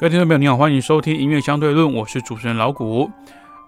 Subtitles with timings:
[0.00, 3.10] 各位听众朋友，你好，欢迎收听音乐相对论，我是主持人老谷。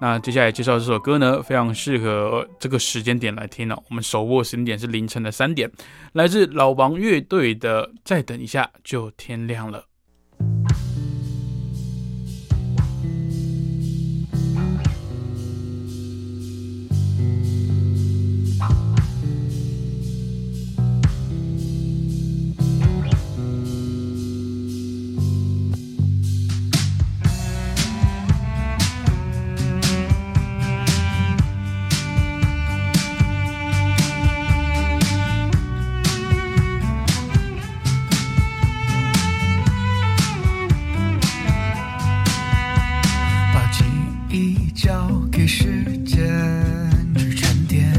[0.00, 3.82] 那接下来介绍这首歌呢，非常适合这个时间点来听哦。
[3.88, 5.68] 我们手握时间点是凌晨的三点，
[6.12, 9.80] 来自老王乐队的《再等一下就天亮了》。
[44.32, 46.16] 一交给时间
[47.16, 47.92] 去沉淀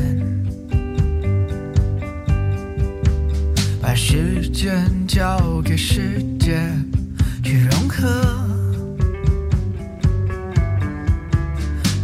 [3.81, 6.89] 把时间交给时间
[7.43, 8.07] 去融合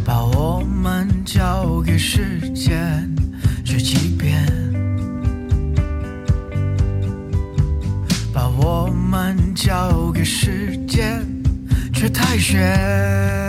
[0.04, 3.10] 把我们交给时间
[3.64, 4.46] 去欺骗
[8.30, 11.26] 把我们交给时间
[11.94, 13.47] 去太雪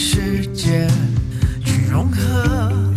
[0.00, 0.86] 世界
[1.64, 2.92] 去融合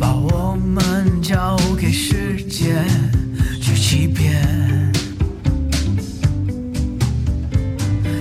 [0.00, 2.82] 把我们交给时间
[3.60, 4.42] 去欺骗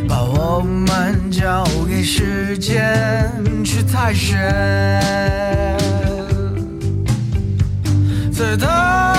[0.06, 3.32] 把我们交给时间
[3.64, 4.38] 去探险
[8.34, 9.17] 在等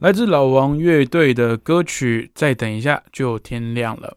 [0.00, 4.16] 来自老王乐队的歌曲《再等一下就天亮了》。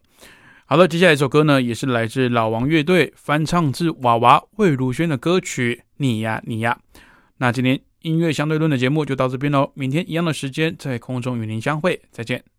[0.64, 6.78] 好了，接下来一首歌呢，也是来自老王乐队翻唱自娃娃魏如萱的歌曲《你呀你呀》。
[7.36, 12.53] 那今天音乐相对论的节目就到这边喽，明天一样的时间在空中与您相会，再见。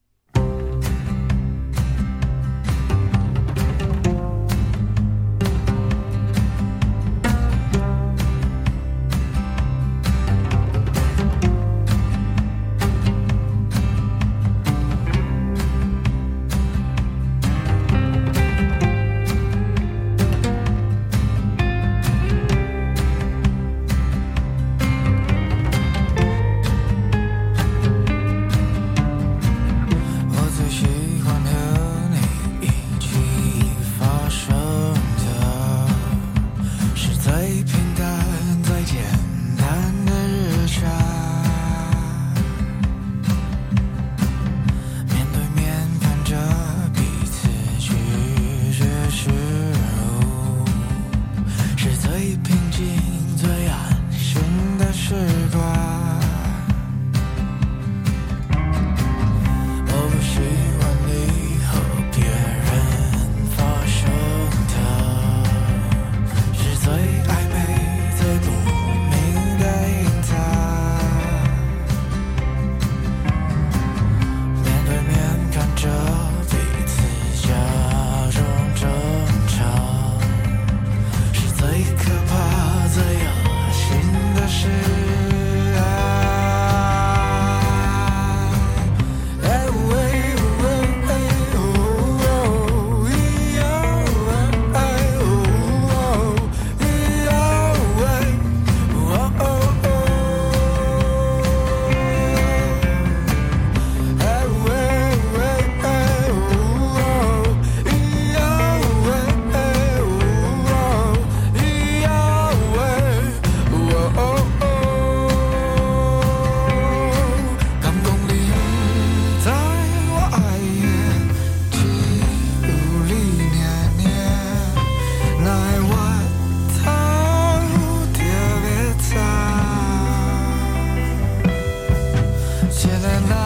[133.06, 133.45] than that.